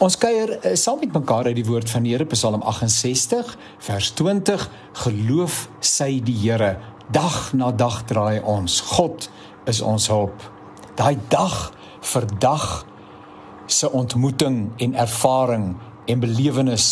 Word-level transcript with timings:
Ons 0.00 0.14
kuier 0.16 0.54
uh, 0.54 0.70
saam 0.80 1.02
met 1.02 1.12
mekaar 1.12 1.50
uit 1.50 1.58
die 1.58 1.66
woord 1.66 1.90
van 1.92 2.06
die 2.06 2.14
Here 2.14 2.24
Psalm 2.32 2.62
68 2.64 3.50
vers 3.84 4.06
20 4.16 4.62
Geloof 5.02 5.56
sy 5.84 6.22
die 6.24 6.38
Here. 6.40 6.70
Dag 7.12 7.50
na 7.52 7.68
dag 7.68 7.98
draai 8.08 8.40
ons. 8.40 8.78
God 8.94 9.26
is 9.68 9.82
ons 9.84 10.06
hulp. 10.08 10.46
Daai 10.96 11.18
dag 11.28 11.56
vir 12.12 12.26
dag 12.40 12.64
se 13.68 13.90
ontmoeting 13.92 14.70
en 14.80 14.96
ervaring 15.02 15.66
en 16.08 16.22
belewenis 16.22 16.86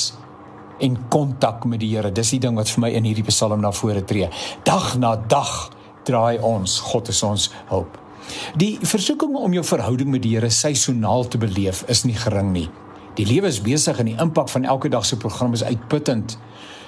en 0.84 0.98
kontak 1.08 1.64
met 1.64 1.80
die 1.80 1.94
Here. 1.94 2.10
Dis 2.12 2.34
die 2.36 2.42
ding 2.44 2.60
wat 2.60 2.68
vir 2.74 2.82
my 2.84 2.90
in 2.98 3.08
hierdie 3.08 3.24
Psalm 3.30 3.64
na 3.64 3.70
vore 3.72 4.02
tree. 4.04 4.28
Dag 4.68 4.98
na 5.00 5.14
dag 5.16 5.54
draai 6.04 6.42
ons. 6.44 6.76
God 6.90 7.08
is 7.08 7.22
ons 7.24 7.48
hulp. 7.72 7.96
Die 8.60 8.74
versoeking 8.84 9.32
om 9.40 9.56
jou 9.56 9.64
verhouding 9.64 10.12
met 10.12 10.26
die 10.28 10.34
Here 10.36 10.52
seisoonaal 10.52 11.24
te 11.32 11.40
beleef 11.40 11.86
is 11.88 12.04
nie 12.04 12.18
gering 12.20 12.52
nie. 12.52 12.66
Die 13.18 13.26
lewe 13.26 13.48
is 13.50 13.58
besig 13.58 13.98
en 13.98 14.06
die 14.06 14.18
impak 14.22 14.46
van 14.52 14.66
elke 14.70 14.88
dag 14.88 15.02
se 15.06 15.16
program 15.18 15.56
is 15.56 15.64
uitputtend. 15.66 16.36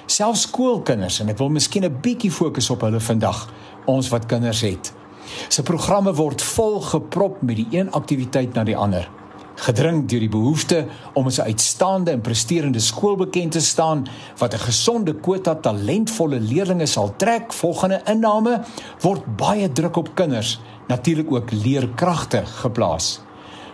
Selfs 0.07 0.45
skoolkinders 0.47 1.17
en 1.19 1.31
ek 1.33 1.39
wil 1.41 1.49
miskien 1.51 1.83
'n 1.83 1.97
bietjie 2.01 2.31
fokus 2.31 2.69
op 2.71 2.85
hulle 2.87 2.99
vandag, 2.99 3.49
ons 3.85 4.09
wat 4.09 4.25
kinders 4.31 4.61
het. 4.61 4.93
Se 5.49 5.63
programme 5.63 6.13
word 6.13 6.41
vol 6.41 6.79
geprop 6.81 7.41
met 7.41 7.55
die 7.55 7.67
een 7.71 7.91
aktiwiteit 7.91 8.53
na 8.53 8.63
die 8.63 8.77
ander. 8.77 9.09
Gedring 9.55 10.07
deur 10.07 10.19
die 10.19 10.29
behoefte 10.29 10.85
om 11.13 11.27
as 11.27 11.39
'n 11.39 11.51
uitstaande 11.51 12.11
en 12.11 12.21
presterende 12.21 12.79
skool 12.79 13.15
bekend 13.15 13.51
te 13.51 13.61
staan 13.61 14.07
wat 14.37 14.53
'n 14.53 14.65
gesonde 14.71 15.13
kwota 15.13 15.55
talentvolle 15.55 16.39
leerders 16.39 16.91
sal 16.91 17.13
trek 17.17 17.53
volgende 17.53 18.01
inname, 18.05 18.61
word 19.01 19.37
baie 19.37 19.71
druk 19.71 19.95
op 19.95 20.15
kinders, 20.15 20.59
natuurlik 20.87 21.31
ook 21.31 21.51
leerkragte 21.51 22.45
geplaas 22.45 23.19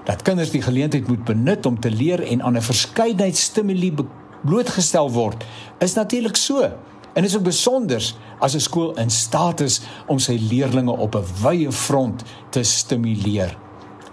dat 0.08 0.24
kinders 0.24 0.54
die 0.54 0.62
geleentheid 0.64 1.08
moet 1.08 1.26
benut 1.28 1.66
om 1.66 1.80
te 1.80 1.92
leer 1.92 2.24
en 2.24 2.44
aan 2.44 2.56
'n 2.56 2.64
verskeidenheid 2.64 3.38
stimuli 3.38 3.94
blootgestel 4.42 5.12
word, 5.12 5.44
is 5.80 5.94
natuurlik 5.94 6.36
so. 6.36 6.72
En 7.14 7.24
is 7.24 7.36
ook 7.36 7.44
besonder 7.44 8.14
as 8.40 8.56
'n 8.56 8.60
skool 8.60 8.94
in 8.94 9.10
staat 9.10 9.60
is 9.60 9.82
om 10.06 10.20
sy 10.20 10.38
leerders 10.50 10.88
op 10.88 11.16
'n 11.16 11.26
wye 11.44 11.72
front 11.72 12.24
te 12.50 12.64
stimuleer. 12.64 13.58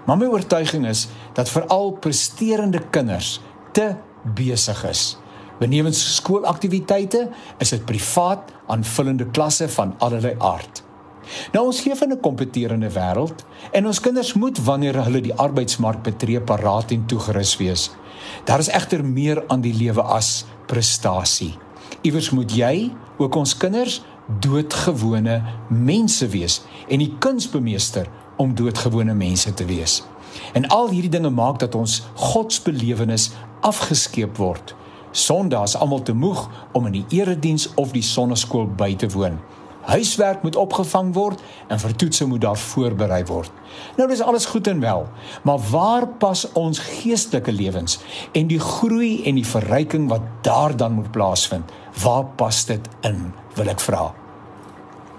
Maar 0.07 0.17
my 0.17 0.27
oortuiging 0.27 0.87
is 0.87 1.09
dat 1.33 1.49
veral 1.49 1.91
presterende 1.91 2.81
kinders 2.91 3.41
te 3.73 3.95
besig 4.35 4.85
is. 4.85 5.17
Benewens 5.59 6.15
skoolaktiwiteite 6.15 7.29
is 7.59 7.69
dit 7.69 7.85
privaat 7.85 8.53
aanvullende 8.67 9.27
klasse 9.31 9.69
van 9.69 9.95
allerlei 9.99 10.35
aard. 10.39 10.83
Nou 11.53 11.67
ons 11.67 11.85
leef 11.85 12.01
in 12.01 12.13
'n 12.13 12.21
kompeterende 12.21 12.91
wêreld 12.91 13.45
en 13.73 13.87
ons 13.87 14.01
kinders 14.01 14.33
moet 14.33 14.59
wanneer 14.65 15.05
hulle 15.05 15.21
die 15.21 15.35
arbeidsmark 15.35 16.03
betree 16.03 16.41
paraat 16.41 16.91
en 16.91 17.07
toegerus 17.07 17.57
wees. 17.57 17.91
Daar 18.45 18.59
is 18.59 18.69
egter 18.69 19.05
meer 19.05 19.45
aan 19.47 19.61
die 19.61 19.75
lewe 19.75 20.03
as 20.03 20.45
prestasie. 20.67 21.59
Iewers 22.03 22.31
moet 22.31 22.53
jy, 22.53 22.93
ook 23.17 23.35
ons 23.35 23.57
kinders, 23.57 24.03
doodgewone 24.41 25.43
mense 25.69 26.29
wees 26.29 26.63
en 26.89 26.99
die 26.99 27.15
kuns 27.19 27.51
bemeester 27.51 28.09
om 28.37 28.55
doodgewone 28.55 29.15
mense 29.15 29.55
te 29.55 29.65
wees. 29.65 30.03
En 30.53 30.69
al 30.69 30.89
hierdie 30.91 31.11
dinge 31.11 31.31
maak 31.31 31.59
dat 31.59 31.75
ons 31.75 32.03
godsbelewenis 32.15 33.31
afgeskeep 33.61 34.37
word. 34.37 34.75
Sondae 35.15 35.63
is 35.63 35.77
almal 35.77 36.03
te 36.03 36.13
moeg 36.13 36.49
om 36.73 36.87
in 36.87 36.93
die 36.93 37.21
erediens 37.21 37.69
of 37.79 37.93
die 37.95 38.03
sonneskool 38.03 38.67
by 38.67 38.95
te 38.99 39.09
woon. 39.15 39.39
Huiswerk 39.85 40.43
moet 40.43 40.57
opgevang 40.57 41.13
word 41.15 41.43
en 41.69 41.81
vir 41.81 41.95
toetse 41.97 42.27
moet 42.27 42.41
daar 42.41 42.59
voorberei 42.59 43.21
word. 43.29 43.53
Nou 43.99 44.09
dis 44.09 44.23
alles 44.23 44.47
goed 44.47 44.67
en 44.71 44.81
wel, 44.81 45.07
maar 45.43 45.61
waar 45.71 46.07
pas 46.09 46.47
ons 46.53 46.79
geestelike 46.79 47.53
lewens 47.53 47.99
en 48.33 48.49
die 48.49 48.61
groei 48.61 49.23
en 49.29 49.41
die 49.41 49.47
verryking 49.47 50.09
wat 50.09 50.23
daar 50.43 50.77
dan 50.77 50.93
moet 50.93 51.11
plaasvind? 51.11 51.73
Waar 52.03 52.25
pas 52.25 52.65
dit 52.65 52.89
in? 53.01 53.33
Wil 53.55 53.71
ek 53.71 53.81
vra. 53.81 54.09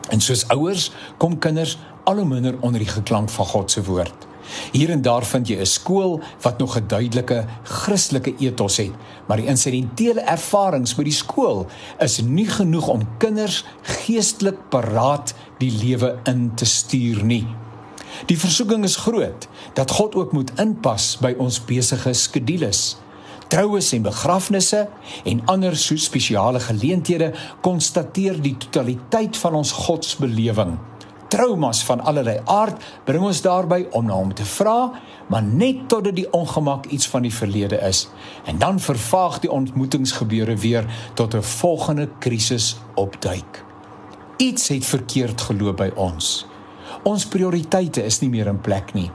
En 0.10 0.22
soos 0.22 0.48
ouers 0.54 0.92
kom 1.18 1.38
kinders 1.40 1.78
al 2.04 2.22
hoe 2.22 2.26
minder 2.30 2.58
onder 2.62 2.82
die 2.82 2.90
geklank 2.90 3.30
van 3.30 3.46
God 3.46 3.72
se 3.72 3.84
woord. 3.84 4.28
Hier 4.72 4.90
en 4.90 5.02
daar 5.02 5.26
vind 5.26 5.48
jy 5.48 5.60
'n 5.60 5.66
skool 5.66 6.22
wat 6.42 6.58
nog 6.58 6.78
'n 6.78 6.88
duidelike 6.88 7.46
Christelike 7.64 8.36
ethos 8.40 8.78
het, 8.78 8.92
maar 9.28 9.38
die 9.38 9.48
insidentele 9.48 10.22
ervarings 10.22 10.96
by 10.96 11.04
die 11.04 11.14
skool 11.14 11.68
is 12.00 12.22
nie 12.22 12.48
genoeg 12.48 12.88
om 12.88 13.08
kinders 13.18 13.66
geestelik 13.82 14.70
paraat 14.70 15.34
die 15.58 15.72
lewe 15.72 16.20
in 16.24 16.52
te 16.56 16.66
stuur 16.66 17.24
nie. 17.24 17.48
Die 18.26 18.40
versoeking 18.40 18.84
is 18.84 18.96
groot 18.96 19.48
dat 19.74 19.92
God 19.92 20.16
ook 20.16 20.32
moet 20.32 20.52
inpas 20.60 21.18
by 21.22 21.36
ons 21.38 21.60
besige 21.66 22.14
skedules. 22.14 22.98
Troues 23.48 23.92
en 23.94 24.02
begrafnisse 24.02 24.88
en 25.24 25.42
ander 25.46 25.76
so 25.78 25.96
spesiale 25.96 26.60
geleenthede 26.60 27.34
konstateer 27.62 28.42
die 28.42 28.58
totaliteit 28.58 29.38
van 29.38 29.54
ons 29.54 29.72
godsbelewing 29.72 30.78
traumas 31.28 31.84
van 31.84 32.02
allerlei 32.02 32.40
aard 32.46 32.84
bring 33.04 33.24
ons 33.24 33.42
daarby 33.42 33.86
om 33.92 34.06
na 34.06 34.14
hom 34.14 34.34
te 34.34 34.46
vra, 34.46 34.92
maar 35.28 35.44
net 35.44 35.88
totdat 35.90 36.16
die 36.16 36.28
ongemak 36.34 36.86
iets 36.86 37.08
van 37.08 37.26
die 37.26 37.34
verlede 37.34 37.80
is. 37.88 38.08
En 38.46 38.58
dan 38.58 38.80
vervaag 38.80 39.40
die 39.40 39.52
ontmoetingsgebeure 39.52 40.58
weer 40.58 40.86
tot 41.14 41.36
'n 41.36 41.42
volgende 41.42 42.10
krisis 42.20 42.78
opduik. 42.96 43.64
Iets 44.38 44.68
het 44.68 44.86
verkeerd 44.86 45.42
geloop 45.42 45.78
by 45.78 45.92
ons. 45.96 46.46
Ons 47.04 47.26
prioriteite 47.26 48.04
is 48.04 48.20
nie 48.20 48.30
meer 48.30 48.48
in 48.48 48.62
plek 48.62 48.94
nie. 48.94 49.12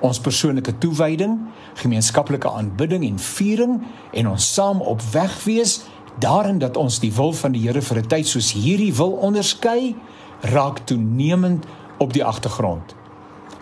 Ons 0.00 0.20
persoonlike 0.20 0.78
toewyding, 0.78 1.38
gemeenskaplike 1.74 2.50
aanbidding 2.50 3.04
en 3.04 3.18
viering 3.18 3.82
en 4.12 4.28
ons 4.28 4.54
saam 4.54 4.80
op 4.80 5.02
weg 5.12 5.44
wees 5.44 5.80
daarin 6.18 6.58
dat 6.58 6.76
ons 6.76 7.00
die 7.00 7.12
wil 7.12 7.32
van 7.32 7.52
die 7.52 7.62
Here 7.66 7.82
vir 7.82 7.98
'n 7.98 8.06
tyd 8.06 8.26
soos 8.26 8.52
hierdie 8.52 8.94
wil 8.94 9.10
onderskei 9.10 9.94
raak 10.40 10.78
toenemend 10.78 11.64
op 11.98 12.12
die 12.12 12.24
agtergrond. 12.24 12.94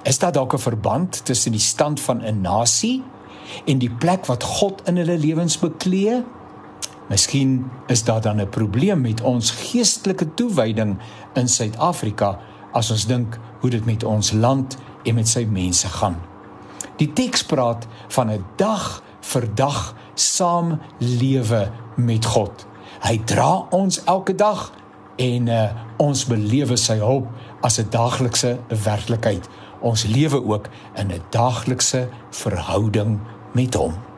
Is 0.03 0.19
daar 0.19 0.33
dalk 0.33 0.53
'n 0.55 0.59
verband 0.59 1.25
tussen 1.25 1.53
die 1.53 1.61
stand 1.61 2.01
van 2.01 2.23
'n 2.23 2.41
nasie 2.41 3.03
en 3.65 3.79
die 3.79 3.91
plek 3.91 4.27
wat 4.27 4.43
God 4.43 4.83
in 4.85 4.97
hulle 4.97 5.19
lewens 5.19 5.59
beklee? 5.59 6.25
Miskien 7.09 7.71
is 7.87 8.05
daar 8.05 8.21
dan 8.21 8.41
'n 8.41 8.49
probleem 8.49 9.01
met 9.01 9.21
ons 9.21 9.51
geestelike 9.51 10.35
toewyding 10.35 10.99
in 11.33 11.49
Suid-Afrika 11.49 12.39
as 12.73 12.91
ons 12.91 13.07
dink 13.07 13.39
hoe 13.61 13.71
dit 13.71 13.85
met 13.85 14.05
ons 14.05 14.33
land 14.33 14.77
en 15.03 15.15
met 15.15 15.29
sy 15.29 15.45
mense 15.45 15.89
gaan. 15.89 16.17
Die 16.97 17.13
teks 17.13 17.45
praat 17.45 17.87
van 18.09 18.31
'n 18.31 18.45
dag 18.57 19.03
vir 19.21 19.55
dag 19.55 19.95
saam 20.15 20.81
lewe 20.99 21.71
met 21.95 22.25
God. 22.25 22.67
Hy 23.01 23.19
dra 23.25 23.67
ons 23.71 24.05
elke 24.05 24.35
dag 24.35 24.73
en 25.17 25.49
uh, 25.49 25.71
ons 25.97 26.27
belewe 26.27 26.77
sy 26.77 26.99
hulp 26.99 27.27
as 27.61 27.79
'n 27.79 27.91
daaglikse 27.91 28.59
werklikheid. 28.69 29.49
Ons 29.81 30.05
lewe 30.05 30.45
ook 30.45 30.69
in 30.95 31.13
'n 31.13 31.23
daaglikse 31.31 32.09
verhouding 32.31 33.19
met 33.53 33.75
hom. 33.75 34.12